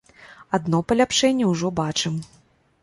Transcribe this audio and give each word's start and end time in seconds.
Адно 0.57 0.79
паляпшэнне 0.91 1.51
ўжо 1.53 1.67
бачым. 1.83 2.15